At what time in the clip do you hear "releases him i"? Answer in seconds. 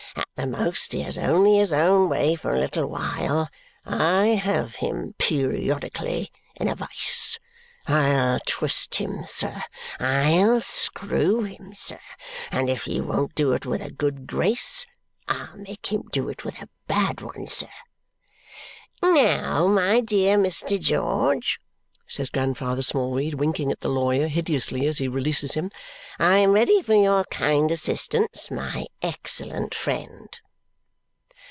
25.07-26.39